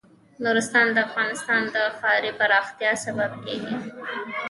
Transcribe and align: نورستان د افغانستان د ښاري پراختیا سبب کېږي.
نورستان 0.43 0.87
د 0.93 0.97
افغانستان 1.09 1.61
د 1.73 1.75
ښاري 1.97 2.31
پراختیا 2.39 2.91
سبب 3.05 3.31
کېږي. 3.43 3.75